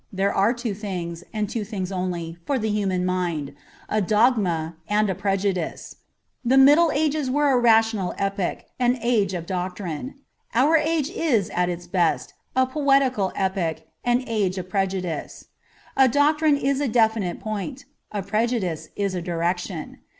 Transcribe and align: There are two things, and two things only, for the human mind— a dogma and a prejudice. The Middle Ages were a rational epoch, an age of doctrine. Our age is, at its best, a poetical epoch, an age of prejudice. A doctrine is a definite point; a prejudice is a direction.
There 0.11 0.33
are 0.33 0.51
two 0.51 0.73
things, 0.73 1.23
and 1.31 1.47
two 1.47 1.63
things 1.63 1.91
only, 1.91 2.35
for 2.43 2.57
the 2.57 2.71
human 2.71 3.05
mind— 3.05 3.53
a 3.97 4.01
dogma 4.01 4.75
and 4.87 5.11
a 5.11 5.13
prejudice. 5.13 5.97
The 6.43 6.57
Middle 6.57 6.91
Ages 6.91 7.29
were 7.29 7.51
a 7.51 7.59
rational 7.59 8.15
epoch, 8.17 8.65
an 8.79 8.97
age 9.03 9.35
of 9.35 9.45
doctrine. 9.45 10.15
Our 10.55 10.75
age 10.75 11.11
is, 11.11 11.51
at 11.51 11.69
its 11.69 11.85
best, 11.85 12.33
a 12.55 12.65
poetical 12.65 13.31
epoch, 13.35 13.83
an 14.03 14.23
age 14.25 14.57
of 14.57 14.69
prejudice. 14.69 15.49
A 15.95 16.07
doctrine 16.07 16.57
is 16.57 16.81
a 16.81 16.87
definite 16.87 17.39
point; 17.39 17.85
a 18.11 18.23
prejudice 18.23 18.89
is 18.95 19.13
a 19.13 19.21
direction. 19.21 19.99